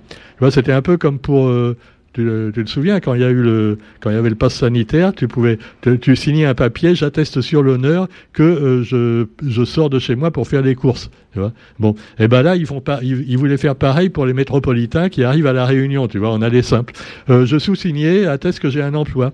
c'était 0.50 0.72
un 0.72 0.82
peu 0.82 0.96
comme 0.96 1.18
pour 1.18 1.46
euh, 1.46 1.76
tu, 2.12 2.24
te 2.54 2.68
souviens 2.68 3.00
quand 3.00 3.14
il 3.14 3.22
y 3.22 3.24
a 3.24 3.30
eu 3.30 3.42
le 3.42 3.78
quand 4.00 4.10
il 4.10 4.14
y 4.14 4.18
avait 4.18 4.28
le 4.28 4.34
pass 4.34 4.54
sanitaire, 4.54 5.14
tu 5.14 5.28
pouvais 5.28 5.58
tu 6.00 6.16
signais 6.16 6.44
un 6.44 6.54
papier, 6.54 6.94
j'atteste 6.94 7.40
sur 7.40 7.62
l'honneur 7.62 8.08
que 8.32 8.42
euh, 8.42 8.82
je, 8.82 9.26
je 9.46 9.64
sors 9.64 9.88
de 9.88 9.98
chez 9.98 10.14
moi 10.14 10.30
pour 10.30 10.46
faire 10.46 10.62
des 10.62 10.74
courses. 10.74 11.10
Tu 11.32 11.38
vois 11.38 11.52
bon, 11.78 11.92
et 12.18 12.24
eh 12.24 12.28
ben 12.28 12.42
là 12.42 12.56
ils 12.56 12.66
font 12.66 12.80
pas, 12.80 13.00
ils, 13.02 13.38
voulaient 13.38 13.56
faire 13.56 13.76
pareil 13.76 14.10
pour 14.10 14.26
les 14.26 14.34
métropolitains 14.34 15.08
qui 15.08 15.24
arrivent 15.24 15.46
à 15.46 15.54
la 15.54 15.64
Réunion. 15.64 16.08
Tu 16.08 16.18
vois, 16.18 16.32
on 16.32 16.42
a 16.42 16.50
des 16.50 16.62
simples. 16.62 16.92
Euh, 17.30 17.46
je 17.46 17.58
sous-signais, 17.58 18.26
atteste 18.26 18.60
que 18.60 18.68
j'ai 18.68 18.82
un 18.82 18.94
emploi. 18.94 19.32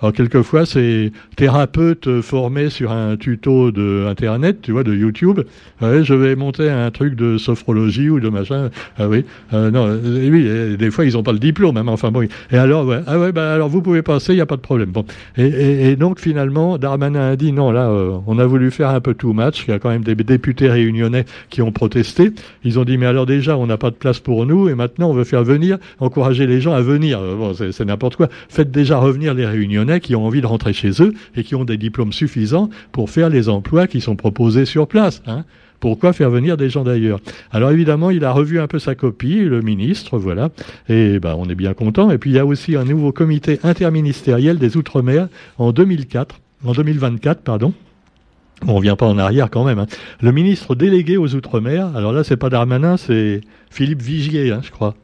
Alors 0.00 0.12
quelquefois, 0.12 0.66
c'est 0.66 1.12
thérapeute 1.36 2.20
formé 2.20 2.68
sur 2.68 2.90
un 2.90 3.16
tuto 3.16 3.70
de 3.70 4.06
Internet, 4.08 4.58
tu 4.60 4.72
vois, 4.72 4.82
de 4.82 4.92
YouTube. 4.92 5.40
je 5.80 6.14
vais 6.14 6.34
monter 6.34 6.68
un 6.68 6.90
truc 6.90 7.14
de 7.14 7.38
sophrologie 7.38 8.10
ou 8.10 8.18
de 8.18 8.28
machin. 8.28 8.70
Ah 8.98 9.08
oui, 9.08 9.24
euh, 9.52 9.70
non, 9.70 9.86
euh, 9.86 10.30
oui, 10.30 10.76
des 10.76 10.90
fois 10.90 11.04
ils 11.04 11.14
n'ont 11.14 11.22
pas 11.22 11.32
le 11.32 11.38
diplôme, 11.38 11.76
hein, 11.76 11.84
enfin 11.86 12.10
bon. 12.10 12.26
Et 12.50 12.56
alors, 12.56 12.92
ah 13.06 13.18
ouais, 13.18 13.30
bah 13.30 13.54
alors 13.54 13.68
vous 13.68 13.82
pouvez 13.82 14.02
passer, 14.02 14.32
il 14.32 14.36
n'y 14.36 14.42
a 14.42 14.46
pas 14.46 14.56
de 14.56 14.62
problème. 14.62 14.90
Bon, 14.90 15.04
et, 15.36 15.94
donc 15.94 16.18
finalement, 16.18 16.76
Darmanin 16.76 17.30
a 17.30 17.36
dit 17.36 17.52
non, 17.52 17.70
là, 17.70 17.88
euh, 17.88 18.18
on 18.26 18.38
a 18.38 18.46
voulu 18.46 18.72
faire 18.72 18.88
un 18.88 19.00
peu 19.00 19.14
tout 19.14 19.32
match. 19.32 19.64
Il 19.68 19.70
y 19.70 19.74
a 19.74 19.78
quand 19.78 19.90
même 19.90 20.04
des 20.04 20.16
députés 20.16 20.68
réunionnais 20.68 21.24
qui 21.50 21.62
ont 21.62 21.70
protesté. 21.70 22.32
Ils 22.64 22.80
ont 22.80 22.84
dit 22.84 22.98
mais 22.98 23.06
alors 23.06 23.26
déjà, 23.26 23.56
on 23.56 23.66
n'a 23.66 23.78
pas 23.78 23.90
de 23.90 23.96
place 23.96 24.18
pour 24.18 24.44
nous, 24.44 24.68
et 24.68 24.74
maintenant 24.74 25.10
on 25.10 25.14
veut 25.14 25.24
faire 25.24 25.44
venir, 25.44 25.78
encourager 26.00 26.48
les 26.48 26.60
gens 26.60 26.72
à 26.72 26.80
venir. 26.80 27.20
Bon, 27.20 27.54
c'est 27.54 27.84
n'importe 27.84 28.16
quoi. 28.16 28.28
Faites 28.48 28.72
déjà 28.72 28.98
revenir 28.98 29.34
les 29.34 29.46
réunionnais 29.46 29.83
qui 30.00 30.14
ont 30.14 30.26
envie 30.26 30.40
de 30.40 30.46
rentrer 30.46 30.72
chez 30.72 31.02
eux 31.02 31.14
et 31.36 31.44
qui 31.44 31.54
ont 31.54 31.64
des 31.64 31.76
diplômes 31.76 32.12
suffisants 32.12 32.70
pour 32.92 33.10
faire 33.10 33.28
les 33.28 33.48
emplois 33.48 33.86
qui 33.86 34.00
sont 34.00 34.16
proposés 34.16 34.64
sur 34.64 34.86
place. 34.86 35.22
Hein. 35.26 35.44
Pourquoi 35.80 36.14
faire 36.14 36.30
venir 36.30 36.56
des 36.56 36.70
gens 36.70 36.82
d'ailleurs? 36.82 37.20
Alors 37.52 37.70
évidemment, 37.70 38.10
il 38.10 38.24
a 38.24 38.32
revu 38.32 38.58
un 38.58 38.66
peu 38.66 38.78
sa 38.78 38.94
copie, 38.94 39.40
le 39.40 39.60
ministre, 39.60 40.16
voilà, 40.18 40.48
et 40.88 41.18
ben, 41.18 41.36
on 41.38 41.46
est 41.48 41.54
bien 41.54 41.74
content. 41.74 42.10
Et 42.10 42.16
puis 42.16 42.30
il 42.30 42.36
y 42.36 42.38
a 42.38 42.46
aussi 42.46 42.74
un 42.74 42.84
nouveau 42.84 43.12
comité 43.12 43.60
interministériel 43.62 44.58
des 44.58 44.78
Outre-mer 44.78 45.28
en 45.58 45.72
2004, 45.72 46.36
en 46.64 46.72
2024, 46.72 47.42
pardon. 47.42 47.74
On 48.66 48.76
revient 48.76 48.96
pas 48.98 49.06
en 49.06 49.18
arrière 49.18 49.50
quand 49.50 49.64
même. 49.64 49.78
Hein. 49.78 49.86
Le 50.22 50.32
ministre 50.32 50.74
délégué 50.74 51.18
aux 51.18 51.34
Outre-mer, 51.34 51.94
alors 51.94 52.12
là 52.12 52.24
c'est 52.24 52.38
pas 52.38 52.48
Darmanin, 52.48 52.96
c'est 52.96 53.42
Philippe 53.68 54.00
Vigier, 54.00 54.52
hein, 54.52 54.60
je 54.62 54.70
crois. 54.70 54.94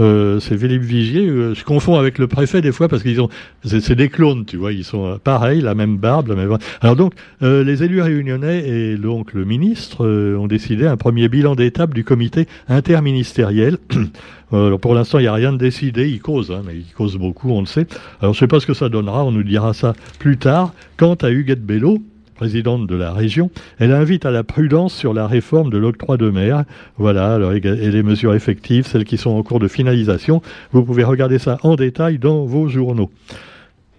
Euh, 0.00 0.40
c'est 0.40 0.56
Philippe 0.56 0.82
Vigier. 0.82 1.26
Euh, 1.26 1.54
je 1.54 1.64
confonds 1.64 1.96
avec 1.96 2.18
le 2.18 2.26
préfet 2.26 2.60
des 2.60 2.72
fois 2.72 2.88
parce 2.88 3.02
qu'ils 3.02 3.20
ont, 3.20 3.28
c'est 3.64 3.94
des 3.94 4.08
clones, 4.08 4.44
tu 4.44 4.56
vois. 4.56 4.72
Ils 4.72 4.84
sont 4.84 5.06
euh, 5.06 5.16
pareils, 5.22 5.60
la 5.60 5.74
même 5.74 5.96
barbe, 5.96 6.28
la 6.28 6.34
même. 6.34 6.56
Alors 6.80 6.96
donc, 6.96 7.14
les 7.40 7.82
élus 7.82 8.00
réunionnais 8.00 8.68
et 8.68 8.96
donc 8.96 9.32
le 9.32 9.44
ministre 9.44 10.06
ont 10.06 10.46
décidé 10.46 10.86
un 10.86 10.96
premier 10.96 11.28
bilan 11.28 11.54
d'étape 11.54 11.94
du 11.94 12.04
comité 12.04 12.46
interministériel. 12.68 13.78
Alors 14.52 14.78
pour 14.78 14.94
l'instant, 14.94 15.18
il 15.18 15.22
n'y 15.22 15.28
a 15.28 15.32
rien 15.32 15.52
de 15.52 15.58
décidé. 15.58 16.08
Ils 16.08 16.20
causent, 16.20 16.52
hein, 16.52 16.62
mais 16.64 16.76
ils 16.76 16.92
causent 16.94 17.16
beaucoup, 17.16 17.50
on 17.50 17.60
le 17.60 17.66
sait. 17.66 17.86
Alors 18.20 18.34
je 18.34 18.38
ne 18.38 18.40
sais 18.40 18.46
pas 18.46 18.60
ce 18.60 18.66
que 18.66 18.74
ça 18.74 18.88
donnera. 18.88 19.24
On 19.24 19.32
nous 19.32 19.42
dira 19.42 19.74
ça 19.74 19.94
plus 20.18 20.36
tard. 20.36 20.72
Quant 20.96 21.14
à 21.14 21.30
Huguette 21.30 21.64
Bello, 21.64 21.98
présidente 22.34 22.86
de 22.86 22.94
la 22.94 23.12
région, 23.12 23.50
elle 23.78 23.92
invite 23.92 24.26
à 24.26 24.30
la 24.30 24.44
prudence 24.44 24.94
sur 24.94 25.14
la 25.14 25.26
réforme 25.26 25.70
de 25.70 25.78
l'octroi 25.78 26.16
de 26.16 26.30
mer. 26.30 26.64
Voilà, 26.98 27.34
alors, 27.34 27.52
et 27.52 27.60
les 27.60 28.02
mesures 28.02 28.34
effectives, 28.34 28.86
celles 28.86 29.04
qui 29.04 29.16
sont 29.16 29.30
en 29.30 29.42
cours 29.42 29.60
de 29.60 29.68
finalisation. 29.68 30.42
Vous 30.72 30.84
pouvez 30.84 31.04
regarder 31.04 31.38
ça 31.38 31.58
en 31.62 31.76
détail 31.76 32.18
dans 32.18 32.44
vos 32.44 32.68
journaux. 32.68 33.10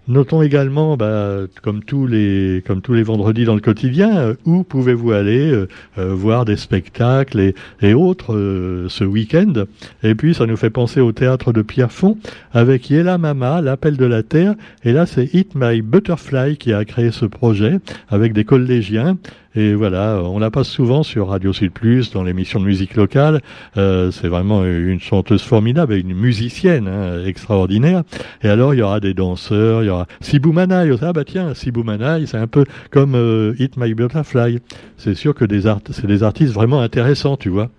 Notons 0.08 0.40
également, 0.42 0.96
bah, 0.96 1.38
comme, 1.62 1.82
tous 1.82 2.06
les, 2.06 2.62
vendredis 3.02 3.44
dans 3.44 3.56
le 3.56 3.60
quotidien, 3.60 4.16
euh, 4.16 4.34
où 4.44 4.62
pouvez-vous 4.62 5.10
aller 5.10 5.50
euh, 5.50 5.68
euh, 5.98 6.14
voir 6.14 6.44
des 6.44 6.56
spectacles 6.56 7.52
et, 7.82 7.94
autres 7.94 8.86
ce 8.88 9.04
week-end. 9.04 9.64
Et 10.02 10.14
puis 10.14 10.34
ça 10.34 10.46
nous 10.46 10.56
fait 10.56 10.70
penser 10.70 11.00
au 11.00 11.12
théâtre 11.12 11.52
de 11.52 11.62
Pierrefonds 11.62 12.18
avec 12.52 12.88
Yella 12.90 13.18
Mama, 13.18 13.60
l'appel 13.60 13.96
de 13.96 14.04
la 14.04 14.22
terre. 14.22 14.54
Et 14.84 14.92
là 14.92 15.06
c'est 15.06 15.32
Hit 15.34 15.54
My 15.54 15.82
Butterfly 15.82 16.56
qui 16.56 16.72
a 16.72 16.84
créé 16.84 17.10
ce 17.10 17.24
projet 17.24 17.78
avec 18.08 18.32
des 18.32 18.44
collégiens. 18.44 19.16
Et 19.56 19.74
voilà, 19.74 20.20
on 20.22 20.38
la 20.38 20.50
passe 20.50 20.68
souvent 20.68 21.02
sur 21.02 21.28
Radio 21.28 21.50
Sud 21.54 21.72
Plus, 21.72 22.10
dans 22.10 22.22
l'émission 22.22 22.60
de 22.60 22.66
musique 22.66 22.94
locale. 22.94 23.40
Euh, 23.78 24.10
c'est 24.10 24.28
vraiment 24.28 24.66
une 24.66 25.00
chanteuse 25.00 25.40
formidable 25.40 25.94
et 25.94 26.00
une 26.00 26.12
musicienne 26.12 26.86
hein, 26.86 27.24
extraordinaire. 27.24 28.02
Et 28.42 28.50
alors, 28.50 28.74
il 28.74 28.78
y 28.78 28.82
aura 28.82 29.00
des 29.00 29.14
danseurs, 29.14 29.82
il 29.82 29.86
y 29.86 29.88
aura 29.88 30.06
Sibou 30.20 30.52
Manaï. 30.52 30.94
Ah 31.00 31.14
bah 31.14 31.24
tiens, 31.24 31.54
Sibou 31.54 31.84
Manaï, 31.84 32.26
c'est 32.26 32.36
un 32.36 32.46
peu 32.46 32.66
comme 32.90 33.14
euh, 33.14 33.54
Hit 33.58 33.78
My 33.78 33.94
Butterfly. 33.94 34.58
C'est 34.98 35.14
sûr 35.14 35.34
que 35.34 35.46
des 35.46 35.66
art 35.66 35.80
c'est 35.90 36.06
des 36.06 36.22
artistes 36.22 36.52
vraiment 36.52 36.82
intéressants, 36.82 37.38
tu 37.38 37.48
vois. 37.48 37.70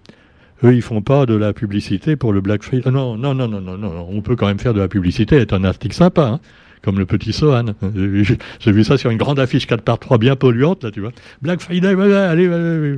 Eux, 0.63 0.74
ils 0.74 0.81
font 0.81 1.03
pas 1.03 1.27
de 1.27 1.36
la 1.36 1.53
publicité 1.53 2.15
pour 2.15 2.34
le 2.34 2.41
Black 2.41 2.63
Friday. 2.63 2.89
non, 2.89 3.15
non, 3.17 3.36
non, 3.36 3.48
non, 3.48 3.62
non, 3.62 3.77
non. 3.77 4.07
On 4.10 4.22
peut 4.22 4.36
quand 4.36 4.48
même 4.48 4.57
faire 4.57 4.74
de 4.74 4.79
la 4.79 4.88
publicité, 4.88 5.36
être 5.36 5.53
un 5.53 5.63
artiste 5.63 5.93
sympa. 5.93 6.25
Hein 6.25 6.39
comme 6.81 7.00
le 7.00 7.05
petit 7.05 7.34
Sohan. 7.34 7.65
J'ai 8.60 8.72
vu 8.72 8.84
ça 8.84 8.98
sur 8.98 9.10
une 9.12 9.17
grande 9.17 9.39
affiche 9.39 9.67
4 9.67 9.81
par 9.81 10.00
3 10.00 10.17
bien 10.17 10.36
polluante, 10.36 10.84
là, 10.84 10.91
tu 10.91 11.01
vois. 11.01 11.12
Black 11.41 11.62
Friday, 11.62 11.89
allez, 11.89 12.48
allez, 12.48 12.98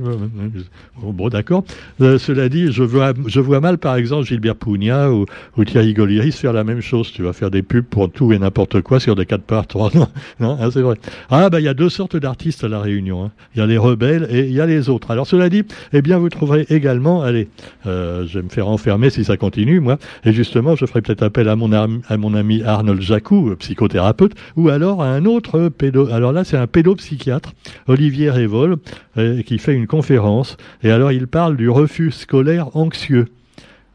bon, 1.02 1.28
d'accord. 1.28 1.64
Euh, 2.00 2.18
cela 2.18 2.48
dit, 2.48 2.72
je 2.72 2.82
vois, 2.82 3.12
je 3.26 3.40
vois 3.40 3.60
mal, 3.60 3.78
par 3.78 3.96
exemple, 3.96 4.26
Gilbert 4.26 4.56
Pugna 4.56 5.10
ou, 5.12 5.26
ou 5.56 5.64
Thierry 5.64 5.94
Goliris 5.94 6.32
faire 6.32 6.52
la 6.52 6.64
même 6.64 6.80
chose. 6.80 7.12
Tu 7.12 7.22
vas 7.22 7.32
faire 7.32 7.50
des 7.50 7.62
pubs 7.62 7.84
pour 7.84 8.10
tout 8.10 8.32
et 8.32 8.38
n'importe 8.38 8.80
quoi 8.80 9.00
sur 9.00 9.14
des 9.14 9.26
4 9.26 9.42
par 9.42 9.66
3. 9.66 9.90
Non, 10.00 10.06
non 10.38 10.56
hein, 10.60 10.70
c'est 10.72 10.82
vrai. 10.82 10.96
Ah, 11.30 11.50
bah, 11.50 11.60
il 11.60 11.64
y 11.64 11.68
a 11.68 11.74
deux 11.74 11.88
sortes 11.88 12.16
d'artistes 12.16 12.64
à 12.64 12.68
la 12.68 12.80
Réunion. 12.80 13.24
Hein. 13.24 13.30
Il 13.54 13.58
y 13.58 13.62
a 13.62 13.66
les 13.66 13.76
rebelles 13.76 14.28
et 14.30 14.46
il 14.46 14.52
y 14.52 14.60
a 14.60 14.66
les 14.66 14.88
autres. 14.88 15.10
Alors, 15.10 15.26
cela 15.26 15.48
dit, 15.48 15.64
eh 15.92 16.00
bien, 16.00 16.18
vous 16.18 16.28
trouverez 16.28 16.66
également, 16.70 17.22
allez, 17.22 17.48
euh, 17.86 18.26
je 18.26 18.38
vais 18.38 18.44
me 18.44 18.48
faire 18.48 18.68
enfermer 18.68 19.10
si 19.10 19.24
ça 19.24 19.36
continue, 19.36 19.80
moi. 19.80 19.98
Et 20.24 20.32
justement, 20.32 20.76
je 20.76 20.86
ferai 20.86 21.02
peut-être 21.02 21.22
appel 21.22 21.48
à 21.48 21.56
mon, 21.56 21.72
à 21.72 22.16
mon 22.16 22.34
ami 22.34 22.62
Arnold 22.62 23.00
Jacou, 23.00 23.54
psychothérapeute, 23.70 24.34
ou 24.56 24.68
alors 24.68 25.02
un 25.02 25.24
autre 25.24 25.68
pédo. 25.68 26.08
Alors 26.10 26.32
là, 26.32 26.42
c'est 26.42 26.56
un 26.56 26.66
pédopsychiatre, 26.66 27.52
Olivier 27.86 28.30
Révol, 28.30 28.78
euh, 29.16 29.42
qui 29.42 29.58
fait 29.58 29.74
une 29.74 29.86
conférence. 29.86 30.56
Et 30.82 30.90
alors, 30.90 31.12
il 31.12 31.28
parle 31.28 31.56
du 31.56 31.68
refus 31.68 32.10
scolaire 32.10 32.76
anxieux. 32.76 33.26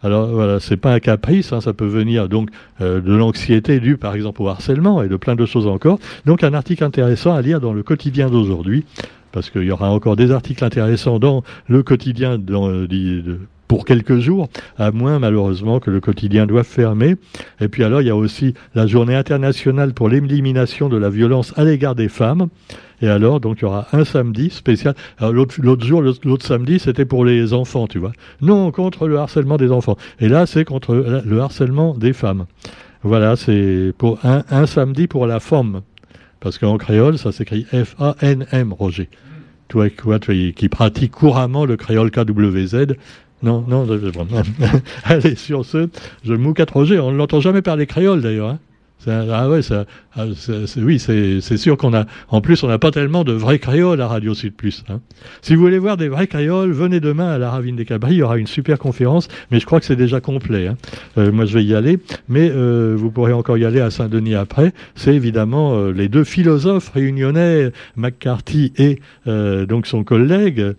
Alors 0.02 0.28
voilà, 0.28 0.60
c'est 0.60 0.78
pas 0.78 0.94
un 0.94 1.00
caprice, 1.00 1.52
hein, 1.52 1.62
ça 1.62 1.74
peut 1.74 1.88
venir 1.88 2.30
donc 2.30 2.50
euh, 2.80 3.02
de 3.02 3.14
l'anxiété 3.14 3.80
due 3.80 3.98
par 3.98 4.14
exemple 4.14 4.44
au 4.44 4.48
harcèlement 4.48 5.02
et 5.02 5.08
de 5.08 5.16
plein 5.16 5.36
de 5.36 5.46
choses 5.48 5.66
encore. 5.66 5.98
Donc 6.26 6.44
un 6.44 6.54
article 6.54 6.84
intéressant 6.84 7.34
à 7.34 7.42
lire 7.42 7.60
dans 7.60 7.74
le 7.74 7.82
quotidien 7.82 8.30
d'aujourd'hui, 8.30 8.86
parce 9.32 9.50
qu'il 9.50 9.64
y 9.64 9.72
aura 9.72 9.90
encore 9.90 10.16
des 10.16 10.32
articles 10.32 10.64
intéressants 10.64 11.18
dans 11.18 11.44
le 11.68 11.82
quotidien 11.82 12.38
dans, 12.38 12.70
euh, 12.70 12.88
pour 13.68 13.86
quelques 13.86 14.20
jours, 14.20 14.50
à 14.78 14.92
moins 14.92 15.20
malheureusement 15.20 15.80
que 15.80 15.92
le 15.92 16.00
quotidien 16.00 16.46
doive 16.46 16.66
fermer. 16.66 17.16
Et 17.60 17.68
puis 17.68 17.84
alors, 17.84 18.02
il 18.02 18.08
y 18.08 18.12
a 18.12 18.16
aussi 18.16 18.54
la 18.74 18.88
journée 18.88 19.16
internationale 19.16 19.94
pour 19.94 20.10
l'élimination 20.10 20.90
de 20.90 20.98
la 20.98 21.10
violence 21.10 21.54
à 21.58 21.64
l'égard 21.64 21.96
des 21.96 22.10
femmes. 22.10 22.48
Et 23.02 23.08
alors, 23.08 23.40
donc, 23.40 23.58
il 23.60 23.64
y 23.64 23.66
aura 23.66 23.88
un 23.92 24.06
samedi 24.06 24.50
spécial. 24.50 24.96
L'autre 25.20 25.86
jour, 25.86 26.02
l'autre 26.02 26.46
samedi, 26.46 26.80
c'était 26.80 27.06
pour 27.06 27.26
les 27.26 27.54
enfants, 27.54 27.88
tu 27.88 28.00
vois. 28.00 28.14
Non, 28.42 28.72
contre 28.72 29.08
le 29.08 29.18
harcèlement 29.18 29.58
des 29.58 29.72
enfants. 29.72 29.98
Et 30.20 30.30
là, 30.30 30.46
c'est 30.46 30.64
contre 30.64 30.96
le 30.96 31.40
harcèlement 31.40 31.94
des 31.94 32.14
femmes. 32.14 32.46
Voilà, 33.04 33.36
c'est 33.36 33.94
pour 34.00 34.18
un, 34.24 34.66
samedi 34.66 35.06
pour 35.06 35.28
la 35.28 35.40
femme. 35.40 35.82
Parce 36.40 36.58
qu'en 36.58 36.78
créole, 36.78 37.20
ça 37.20 37.32
s'écrit 37.32 37.66
F-A-N-M, 37.66 38.74
Roger. 38.74 39.10
Toi, 39.68 39.90
toi, 39.90 40.18
qui 40.20 40.70
pratique 40.70 41.12
couramment 41.12 41.66
le 41.66 41.78
créole 41.78 42.10
KWZ, 42.10 42.96
non, 43.46 43.64
non, 43.68 43.86
allez, 45.04 45.36
sur 45.36 45.64
ce, 45.64 45.88
je 46.24 46.34
mouque 46.34 46.60
Roger. 46.72 46.98
On 46.98 47.12
ne 47.12 47.18
l'entend 47.18 47.40
jamais 47.40 47.62
parler 47.62 47.86
créole 47.86 48.22
d'ailleurs. 48.22 48.50
Hein. 48.50 48.60
Ah 49.08 49.50
ouais, 49.50 49.62
ça, 49.62 49.86
ah, 50.18 50.28
oui, 50.78 50.98
c'est 50.98 51.58
sûr 51.58 51.76
qu'on 51.76 51.94
a. 51.94 52.06
En 52.30 52.40
plus, 52.40 52.64
on 52.64 52.70
n'a 52.70 52.80
pas 52.80 52.92
tellement 52.92 53.26
de 53.26 53.34
vrais 53.34 53.60
créoles 53.60 54.00
à 54.00 54.08
Radio 54.08 54.34
Sud 54.34 54.54
Plus. 54.54 54.86
Hein. 54.88 55.02
Si 55.42 55.56
vous 55.56 55.62
voulez 55.62 55.78
voir 55.78 55.98
des 55.98 56.08
vrais 56.08 56.28
créoles, 56.28 56.72
venez 56.72 57.02
demain 57.02 57.28
à 57.28 57.38
la 57.38 57.50
Ravine 57.50 57.76
des 57.76 57.84
Cabris. 57.84 58.14
Il 58.14 58.18
y 58.20 58.24
aura 58.24 58.38
une 58.38 58.48
super 58.48 58.80
conférence, 58.80 59.28
mais 59.52 59.60
je 59.60 59.66
crois 59.66 59.82
que 59.82 59.86
c'est 59.86 59.98
déjà 59.98 60.22
complet. 60.22 60.68
Hein. 60.68 60.78
Euh, 61.18 61.34
moi, 61.34 61.44
je 61.44 61.54
vais 61.54 61.66
y 61.66 61.76
aller, 61.76 62.00
mais 62.30 62.50
euh, 62.50 62.96
vous 62.98 63.12
pourrez 63.12 63.34
encore 63.34 63.58
y 63.58 63.66
aller 63.66 63.82
à 63.82 63.92
Saint-Denis 63.92 64.36
après. 64.36 64.74
C'est 64.96 65.14
évidemment 65.14 65.76
euh, 65.76 65.92
les 65.92 66.08
deux 66.08 66.24
philosophes 66.24 66.90
réunionnais, 66.94 67.72
McCarthy 67.98 68.72
et 68.78 69.00
donc 69.26 69.88
son 69.88 70.04
collègue. 70.04 70.76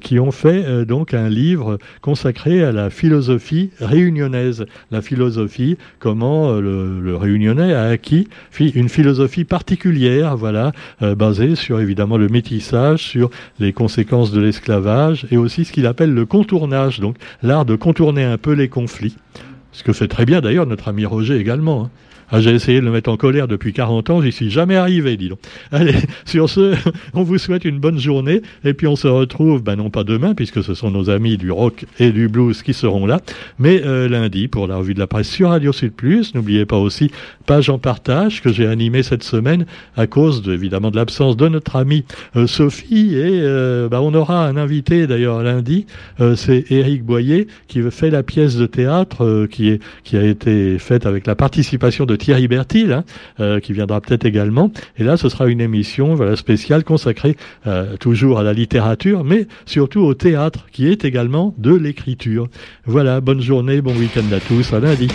Qui 0.00 0.20
ont 0.20 0.30
fait 0.30 0.84
donc 0.86 1.12
un 1.12 1.28
livre 1.28 1.78
consacré 2.02 2.62
à 2.62 2.70
la 2.70 2.88
philosophie 2.88 3.70
réunionnaise. 3.80 4.64
La 4.92 5.02
philosophie, 5.02 5.76
comment 5.98 6.60
le, 6.60 7.00
le, 7.00 7.16
réunionnais 7.30 7.72
a 7.72 7.84
acquis 7.84 8.28
une 8.58 8.88
philosophie 8.88 9.44
particulière, 9.44 10.36
voilà, 10.36 10.72
basée 11.00 11.54
sur 11.54 11.80
évidemment 11.80 12.16
le 12.16 12.28
métissage, 12.28 13.02
sur 13.02 13.30
les 13.58 13.72
conséquences 13.72 14.32
de 14.32 14.40
l'esclavage 14.40 15.26
et 15.30 15.36
aussi 15.36 15.64
ce 15.64 15.72
qu'il 15.72 15.86
appelle 15.86 16.12
le 16.12 16.26
contournage, 16.26 17.00
donc 17.00 17.16
l'art 17.42 17.64
de 17.64 17.76
contourner 17.76 18.24
un 18.24 18.38
peu 18.38 18.52
les 18.52 18.68
conflits. 18.68 19.16
Ce 19.72 19.82
que 19.84 19.92
fait 19.92 20.08
très 20.08 20.26
bien 20.26 20.40
d'ailleurs 20.40 20.66
notre 20.66 20.88
ami 20.88 21.06
Roger 21.06 21.36
également. 21.36 21.84
Hein. 21.84 21.90
Ah, 22.32 22.40
j'ai 22.40 22.50
essayé 22.52 22.80
de 22.80 22.84
le 22.84 22.92
mettre 22.92 23.10
en 23.10 23.16
colère 23.16 23.48
depuis 23.48 23.72
40 23.72 24.10
ans, 24.10 24.22
j'y 24.22 24.30
suis 24.30 24.50
jamais 24.50 24.76
arrivé, 24.76 25.16
dis 25.16 25.28
donc. 25.28 25.40
Allez, 25.72 25.96
sur 26.24 26.48
ce, 26.48 26.76
on 27.14 27.24
vous 27.24 27.38
souhaite 27.38 27.64
une 27.64 27.80
bonne 27.80 27.98
journée, 27.98 28.42
et 28.64 28.72
puis 28.72 28.86
on 28.86 28.94
se 28.94 29.08
retrouve, 29.08 29.62
ben 29.64 29.74
non 29.74 29.90
pas 29.90 30.04
demain, 30.04 30.34
puisque 30.34 30.62
ce 30.62 30.74
sont 30.74 30.92
nos 30.92 31.10
amis 31.10 31.36
du 31.36 31.50
rock 31.50 31.86
et 31.98 32.12
du 32.12 32.28
blues 32.28 32.62
qui 32.62 32.72
seront 32.72 33.04
là, 33.04 33.20
mais 33.58 33.82
euh, 33.84 34.08
lundi 34.08 34.46
pour 34.46 34.68
la 34.68 34.76
revue 34.76 34.94
de 34.94 35.00
la 35.00 35.08
presse 35.08 35.28
sur 35.28 35.48
Radio 35.48 35.72
Sud 35.72 35.92
Plus. 35.92 36.34
N'oubliez 36.36 36.66
pas 36.66 36.76
aussi 36.76 37.10
page 37.46 37.68
en 37.68 37.78
partage 37.78 38.42
que 38.42 38.52
j'ai 38.52 38.66
animée 38.66 39.02
cette 39.02 39.24
semaine 39.24 39.66
à 39.96 40.06
cause 40.06 40.42
de, 40.42 40.52
évidemment 40.52 40.92
de 40.92 40.96
l'absence 40.96 41.36
de 41.36 41.48
notre 41.48 41.74
amie 41.74 42.04
euh, 42.36 42.46
Sophie, 42.46 43.16
et 43.16 43.40
euh, 43.42 43.88
ben, 43.88 43.98
on 43.98 44.14
aura 44.14 44.46
un 44.46 44.56
invité 44.56 45.08
d'ailleurs 45.08 45.42
lundi, 45.42 45.86
c'est 46.36 46.70
Éric 46.70 47.04
Boyer 47.04 47.48
qui 47.66 47.82
fait 47.90 48.10
la 48.10 48.22
pièce 48.22 48.56
de 48.56 48.66
théâtre 48.66 49.46
qui, 49.50 49.70
est, 49.70 49.82
qui 50.04 50.16
a 50.16 50.22
été 50.22 50.78
faite 50.78 51.06
avec 51.06 51.26
la 51.26 51.34
participation 51.34 52.06
de 52.06 52.16
Thierry 52.20 52.46
Bertil, 52.46 52.92
hein, 52.92 53.04
euh, 53.40 53.58
qui 53.58 53.72
viendra 53.72 54.00
peut-être 54.00 54.24
également. 54.24 54.70
Et 54.96 55.02
là, 55.02 55.16
ce 55.16 55.28
sera 55.28 55.48
une 55.48 55.60
émission 55.60 56.14
voilà, 56.14 56.36
spéciale 56.36 56.84
consacrée 56.84 57.36
euh, 57.66 57.96
toujours 57.96 58.38
à 58.38 58.42
la 58.44 58.52
littérature, 58.52 59.24
mais 59.24 59.48
surtout 59.66 60.00
au 60.00 60.14
théâtre, 60.14 60.66
qui 60.70 60.86
est 60.86 61.04
également 61.04 61.54
de 61.58 61.74
l'écriture. 61.74 62.48
Voilà, 62.84 63.20
bonne 63.20 63.40
journée, 63.40 63.80
bon 63.80 63.94
week-end 63.96 64.32
à 64.32 64.40
tous, 64.40 64.72
à 64.72 64.80
lundi. 64.80 65.08